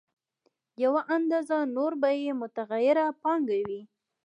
یوه 0.83 1.01
اندازه 1.17 1.57
نوره 1.75 1.97
به 2.01 2.09
یې 2.23 2.31
متغیره 2.41 3.05
پانګه 3.21 3.57
وي 3.67 3.81